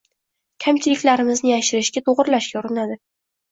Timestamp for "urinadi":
2.65-3.01